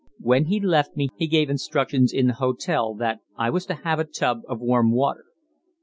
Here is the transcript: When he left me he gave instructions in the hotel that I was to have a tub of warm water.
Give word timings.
When 0.19 0.45
he 0.45 0.59
left 0.59 0.97
me 0.97 1.09
he 1.15 1.27
gave 1.27 1.47
instructions 1.51 2.11
in 2.11 2.25
the 2.25 2.33
hotel 2.33 2.95
that 2.95 3.19
I 3.37 3.51
was 3.51 3.67
to 3.67 3.75
have 3.75 3.99
a 3.99 4.03
tub 4.03 4.41
of 4.47 4.59
warm 4.59 4.91
water. 4.91 5.25